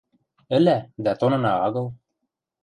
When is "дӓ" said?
1.03-1.11